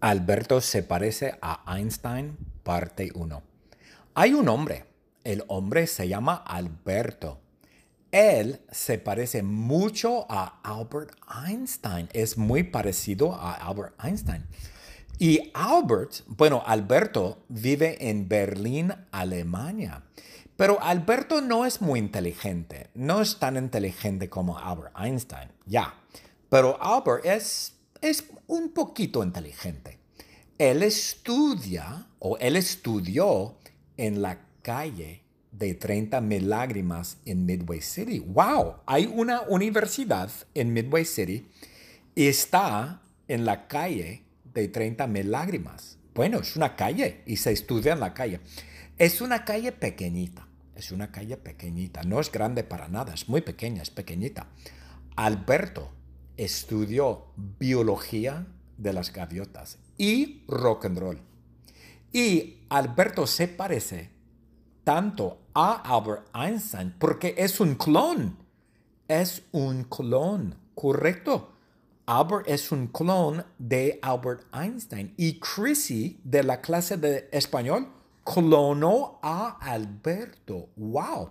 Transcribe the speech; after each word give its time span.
Alberto 0.00 0.60
se 0.60 0.84
parece 0.84 1.38
a 1.42 1.64
Einstein, 1.76 2.36
parte 2.62 3.10
1. 3.14 3.42
Hay 4.14 4.32
un 4.32 4.48
hombre. 4.48 4.84
El 5.24 5.42
hombre 5.48 5.88
se 5.88 6.06
llama 6.06 6.36
Alberto. 6.36 7.40
Él 8.12 8.60
se 8.70 8.98
parece 8.98 9.42
mucho 9.42 10.24
a 10.30 10.60
Albert 10.62 11.16
Einstein. 11.46 12.08
Es 12.12 12.38
muy 12.38 12.62
parecido 12.62 13.34
a 13.34 13.54
Albert 13.54 13.94
Einstein. 14.02 14.46
Y 15.18 15.50
Albert, 15.52 16.22
bueno, 16.28 16.62
Alberto 16.64 17.44
vive 17.48 18.08
en 18.08 18.28
Berlín, 18.28 18.94
Alemania. 19.10 20.04
Pero 20.56 20.80
Alberto 20.80 21.40
no 21.40 21.66
es 21.66 21.82
muy 21.82 21.98
inteligente. 21.98 22.90
No 22.94 23.20
es 23.20 23.38
tan 23.40 23.56
inteligente 23.56 24.30
como 24.30 24.58
Albert 24.58 24.94
Einstein. 24.96 25.50
Ya. 25.66 25.94
Pero 26.48 26.80
Albert 26.80 27.26
es 27.26 27.77
es 28.00 28.24
un 28.46 28.70
poquito 28.70 29.22
inteligente. 29.22 29.98
Él 30.58 30.82
estudia 30.82 32.06
o 32.18 32.36
él 32.38 32.56
estudió 32.56 33.56
en 33.96 34.22
la 34.22 34.40
calle 34.62 35.22
de 35.52 35.74
30 35.74 36.20
mil 36.20 36.50
lágrimas 36.50 37.18
en 37.24 37.46
Midway 37.46 37.80
City. 37.80 38.20
¡Wow! 38.20 38.76
Hay 38.86 39.06
una 39.06 39.42
universidad 39.42 40.30
en 40.54 40.72
Midway 40.72 41.04
City 41.04 41.48
y 42.14 42.26
está 42.26 43.02
en 43.28 43.44
la 43.44 43.66
calle 43.66 44.24
de 44.54 44.68
30 44.68 45.06
mil 45.06 45.30
lágrimas. 45.30 45.98
Bueno, 46.14 46.40
es 46.40 46.56
una 46.56 46.74
calle 46.74 47.22
y 47.26 47.36
se 47.36 47.52
estudia 47.52 47.92
en 47.92 48.00
la 48.00 48.14
calle. 48.14 48.40
Es 48.96 49.20
una 49.20 49.44
calle 49.44 49.72
pequeñita. 49.72 50.48
Es 50.74 50.92
una 50.92 51.10
calle 51.10 51.36
pequeñita. 51.36 52.02
No 52.02 52.20
es 52.20 52.30
grande 52.30 52.64
para 52.64 52.88
nada. 52.88 53.14
Es 53.14 53.28
muy 53.28 53.40
pequeña, 53.40 53.82
es 53.82 53.90
pequeñita. 53.90 54.48
Alberto 55.16 55.92
estudió 56.38 57.26
biología 57.58 58.46
de 58.78 58.92
las 58.94 59.12
gaviotas 59.12 59.78
y 59.98 60.44
rock 60.48 60.86
and 60.86 60.98
roll. 60.98 61.20
Y 62.12 62.60
Alberto 62.70 63.26
se 63.26 63.48
parece 63.48 64.10
tanto 64.84 65.38
a 65.52 65.82
Albert 65.94 66.28
Einstein 66.34 66.94
porque 66.98 67.34
es 67.36 67.60
un 67.60 67.74
clon. 67.74 68.38
Es 69.08 69.42
un 69.52 69.84
clon, 69.84 70.54
correcto. 70.74 71.52
Albert 72.06 72.48
es 72.48 72.72
un 72.72 72.86
clon 72.86 73.44
de 73.58 73.98
Albert 74.00 74.46
Einstein 74.54 75.12
y 75.18 75.38
Chrissy 75.40 76.20
de 76.24 76.42
la 76.42 76.62
clase 76.62 76.96
de 76.96 77.28
español 77.32 77.88
clonó 78.24 79.18
a 79.22 79.58
Alberto. 79.60 80.68
¡Wow! 80.76 81.30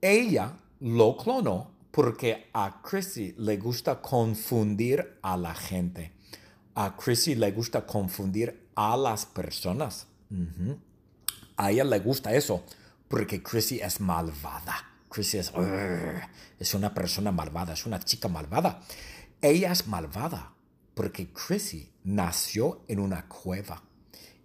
Ella 0.00 0.58
lo 0.80 1.16
clonó 1.16 1.75
porque 1.96 2.50
a 2.52 2.82
Chrissy 2.82 3.34
le 3.38 3.56
gusta 3.56 4.02
confundir 4.02 5.18
a 5.22 5.34
la 5.38 5.54
gente. 5.54 6.12
A 6.74 6.94
Chrissy 6.94 7.36
le 7.36 7.50
gusta 7.52 7.86
confundir 7.86 8.68
a 8.74 8.98
las 8.98 9.24
personas. 9.24 10.06
A 11.56 11.70
ella 11.70 11.84
le 11.84 11.98
gusta 12.00 12.34
eso 12.34 12.64
porque 13.08 13.42
Chrissy 13.42 13.80
es 13.80 13.98
malvada. 13.98 14.74
Chrissy 15.08 15.38
es, 15.38 15.50
es 16.58 16.74
una 16.74 16.92
persona 16.92 17.32
malvada, 17.32 17.72
es 17.72 17.86
una 17.86 17.98
chica 17.98 18.28
malvada. 18.28 18.82
Ella 19.40 19.72
es 19.72 19.86
malvada 19.86 20.52
porque 20.92 21.32
Chrissy 21.32 21.90
nació 22.04 22.84
en 22.88 23.00
una 23.00 23.26
cueva 23.26 23.82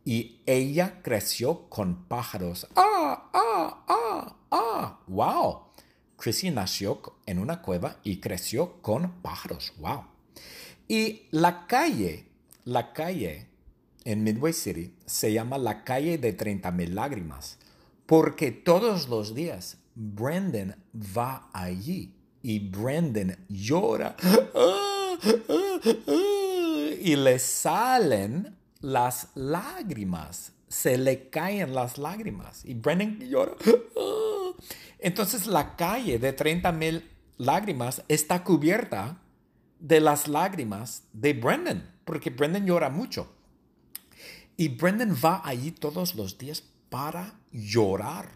y 0.06 0.40
ella 0.46 1.02
creció 1.04 1.68
con 1.68 2.06
pájaros. 2.06 2.66
¡Ah, 2.78 3.30
ah, 3.34 3.84
ah, 3.90 4.36
ah! 4.52 5.00
¡Wow! 5.08 5.71
Chrissy 6.22 6.52
nació 6.52 7.02
en 7.26 7.40
una 7.40 7.64
cueva 7.64 7.98
y 8.04 8.18
creció 8.18 8.80
con 8.84 9.12
pájaros. 9.24 9.74
¡Wow! 9.80 10.04
Y 10.88 11.24
la 11.32 11.66
calle, 11.66 12.28
la 12.64 12.94
calle 12.94 13.48
en 14.06 14.24
Midway 14.24 14.54
City 14.54 14.94
se 15.08 15.34
llama 15.34 15.58
la 15.58 15.84
calle 15.84 16.20
de 16.20 16.34
30 16.34 16.70
mil 16.72 16.94
lágrimas 16.94 17.58
porque 18.06 18.52
todos 18.52 19.10
los 19.10 19.34
días 19.34 19.78
Brendan 19.96 20.76
va 20.94 21.50
allí 21.54 22.14
y 22.44 22.70
Brendan 22.70 23.44
llora 23.50 24.16
y 27.02 27.16
le 27.16 27.40
salen 27.40 28.56
las 28.80 29.30
lágrimas, 29.34 30.52
se 30.68 31.00
le 31.00 31.30
caen 31.30 31.74
las 31.74 31.98
lágrimas 31.98 32.64
y 32.64 32.76
Brendan 32.76 33.20
llora. 33.22 33.54
Entonces 35.00 35.48
la 35.48 35.76
calle 35.76 36.20
de 36.20 36.34
30 36.34 36.72
mil 36.72 37.10
lágrimas 37.38 38.04
está 38.08 38.44
cubierta 38.44 39.22
de 39.80 40.00
las 40.00 40.28
lágrimas 40.28 41.04
de 41.12 41.34
Brendan, 41.34 41.96
porque 42.06 42.30
Brendan 42.30 42.66
llora 42.66 42.90
mucho. 42.90 43.34
Y 44.58 44.70
Brendan 44.70 45.16
va 45.16 45.42
allí 45.44 45.72
todos 45.72 46.16
los 46.16 46.38
días 46.38 46.64
para 46.90 47.40
llorar. 47.52 48.30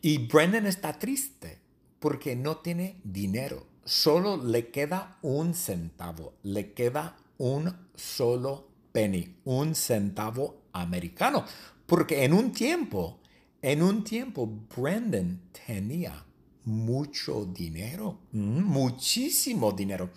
Y 0.00 0.26
Brendan 0.26 0.66
está 0.66 0.98
triste 0.98 1.60
porque 2.00 2.34
no 2.34 2.56
tiene 2.56 3.00
dinero. 3.04 3.66
Solo 3.84 4.36
le 4.36 4.70
queda 4.70 5.18
un 5.22 5.54
centavo. 5.54 6.34
Le 6.42 6.72
queda 6.72 7.16
un 7.38 7.88
solo 7.94 8.68
penny. 8.92 9.36
Un 9.44 9.74
centavo 9.74 10.62
americano. 10.72 11.44
Porque 11.86 12.24
en 12.24 12.32
un 12.32 12.52
tiempo 12.52 13.20
en 13.62 13.82
un 13.82 14.02
tiempo, 14.02 14.46
Brendan 14.76 15.40
tenía 15.66 16.24
mucho 16.64 17.46
dinero, 17.46 18.18
mm, 18.32 18.60
muchísimo 18.62 19.72
dinero. 19.72 20.10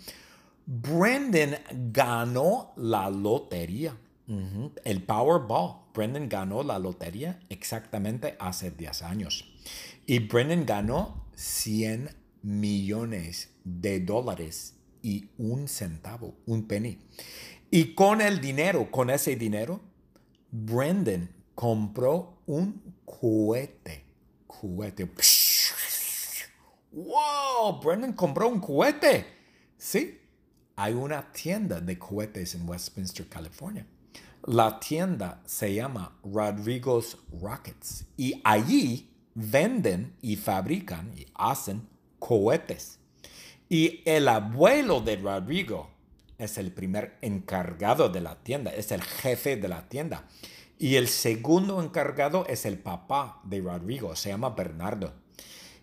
Brendan 0.66 1.56
ganó 1.92 2.72
la 2.76 3.08
lotería, 3.08 3.96
el 4.84 5.02
Powerball. 5.04 5.86
Brendan 5.94 6.28
ganó 6.28 6.64
la 6.64 6.78
lotería 6.80 7.38
exactamente 7.48 8.36
hace 8.40 8.72
10 8.72 9.02
años. 9.02 9.54
Y 10.06 10.18
Brendan 10.18 10.66
ganó 10.66 11.26
100 11.36 12.10
millones 12.42 13.50
de 13.62 14.00
dólares 14.00 14.74
y 15.02 15.28
un 15.38 15.68
centavo, 15.68 16.34
un 16.46 16.66
penny. 16.66 16.98
Y 17.70 17.94
con 17.94 18.20
el 18.20 18.40
dinero, 18.40 18.90
con 18.90 19.10
ese 19.10 19.36
dinero, 19.36 19.80
Brendan 20.50 21.30
compró 21.54 22.35
un 22.46 22.94
cohete. 23.04 24.04
Cohete. 24.46 25.08
¡Wow! 26.92 27.80
Brendan 27.82 28.12
compró 28.14 28.48
un 28.48 28.60
cohete. 28.60 29.26
Sí, 29.76 30.20
hay 30.76 30.94
una 30.94 31.30
tienda 31.32 31.80
de 31.80 31.98
cohetes 31.98 32.54
en 32.54 32.68
Westminster, 32.68 33.28
California. 33.28 33.86
La 34.44 34.78
tienda 34.78 35.42
se 35.44 35.74
llama 35.74 36.18
Rodrigo's 36.22 37.18
Rockets 37.40 38.04
y 38.16 38.40
allí 38.44 39.10
venden 39.34 40.16
y 40.22 40.36
fabrican 40.36 41.12
y 41.16 41.26
hacen 41.34 41.88
cohetes. 42.18 42.98
Y 43.68 44.02
el 44.04 44.28
abuelo 44.28 45.00
de 45.00 45.16
Rodrigo 45.16 45.90
es 46.38 46.58
el 46.58 46.72
primer 46.72 47.18
encargado 47.20 48.08
de 48.08 48.20
la 48.20 48.36
tienda, 48.36 48.70
es 48.72 48.92
el 48.92 49.02
jefe 49.02 49.56
de 49.56 49.68
la 49.68 49.88
tienda. 49.88 50.28
Y 50.78 50.96
el 50.96 51.08
segundo 51.08 51.82
encargado 51.82 52.46
es 52.46 52.66
el 52.66 52.78
papá 52.78 53.40
de 53.44 53.60
Rodrigo, 53.60 54.14
se 54.14 54.28
llama 54.28 54.50
Bernardo. 54.50 55.14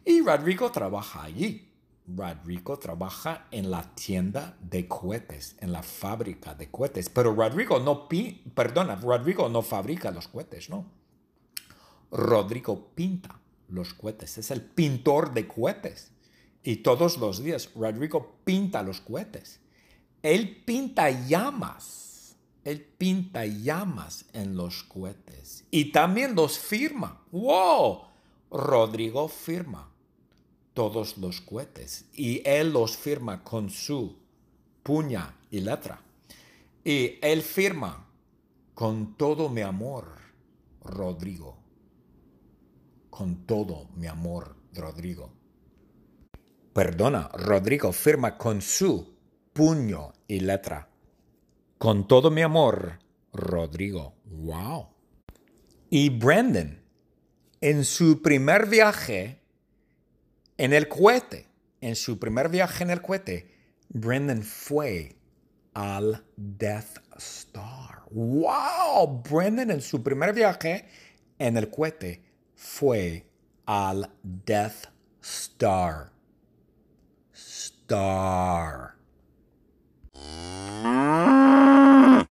Y 0.05 0.21
Rodrigo 0.21 0.71
trabaja 0.71 1.23
allí. 1.23 1.69
Rodrigo 2.05 2.77
trabaja 2.77 3.47
en 3.49 3.71
la 3.71 3.95
tienda 3.95 4.57
de 4.61 4.87
cohetes, 4.87 5.55
en 5.61 5.71
la 5.71 5.81
fábrica 5.81 6.53
de 6.53 6.69
cohetes. 6.69 7.09
Pero 7.09 7.33
Rodrigo 7.33 7.79
no, 7.79 8.09
pi 8.09 8.43
perdona, 8.53 8.95
Rodrigo 8.95 9.47
no 9.47 9.61
fabrica 9.61 10.11
los 10.11 10.27
cohetes, 10.27 10.69
¿no? 10.69 10.85
Rodrigo 12.11 12.89
pinta 12.93 13.39
los 13.69 13.93
cohetes, 13.93 14.37
es 14.37 14.51
el 14.51 14.61
pintor 14.61 15.33
de 15.33 15.47
cohetes. 15.47 16.11
Y 16.61 16.77
todos 16.77 17.17
los 17.17 17.41
días 17.41 17.71
Rodrigo 17.73 18.35
pinta 18.43 18.83
los 18.83 18.99
cohetes. 18.99 19.61
Él 20.21 20.63
pinta 20.65 21.09
llamas 21.09 22.12
él 22.63 22.81
pinta 22.81 23.45
llamas 23.45 24.25
en 24.33 24.55
los 24.55 24.83
cohetes 24.83 25.65
y 25.69 25.91
también 25.91 26.35
los 26.35 26.57
firma. 26.57 27.21
¡Wow! 27.31 28.03
Rodrigo 28.51 29.27
firma 29.27 29.89
todos 30.73 31.17
los 31.17 31.41
cohetes 31.41 32.05
y 32.13 32.41
él 32.45 32.71
los 32.71 32.97
firma 32.97 33.43
con 33.43 33.69
su 33.69 34.17
puña 34.81 35.35
y 35.51 35.59
letra. 35.59 36.01
Y 36.83 37.19
él 37.21 37.41
firma 37.41 38.07
con 38.73 39.15
todo 39.15 39.49
mi 39.49 39.61
amor, 39.61 40.07
Rodrigo. 40.83 41.57
Con 43.09 43.45
todo 43.45 43.89
mi 43.95 44.07
amor, 44.07 44.55
Rodrigo. 44.73 45.31
Perdona, 46.73 47.29
Rodrigo 47.33 47.91
firma 47.91 48.37
con 48.37 48.61
su 48.61 49.13
puño 49.53 50.13
y 50.27 50.39
letra. 50.39 50.89
Con 51.83 52.07
todo 52.07 52.31
mi 52.31 52.41
amor, 52.41 52.99
Rodrigo. 53.33 54.15
Wow. 54.23 54.87
Y 55.89 56.11
Brandon, 56.11 56.81
en 57.59 57.83
su 57.83 58.21
primer 58.21 58.67
viaje 58.67 59.41
en 60.55 60.71
el 60.71 60.87
cohete, 60.87 61.49
en 61.81 61.97
su 61.97 62.19
primer 62.19 62.47
viaje 62.47 62.85
en 62.85 62.89
el 62.89 63.01
cohete, 63.01 63.51
Brendan 63.89 64.43
fue 64.43 65.17
al 65.73 66.23
Death 66.37 66.99
Star. 67.17 68.03
¡Wow! 68.11 69.21
Brendan 69.29 69.69
en 69.69 69.81
su 69.81 70.01
primer 70.01 70.33
viaje 70.33 70.87
en 71.37 71.57
el 71.57 71.69
cohete 71.69 72.23
fue 72.55 73.27
al 73.65 74.09
Death 74.23 74.85
Star. 75.21 76.13
Star. 77.33 78.95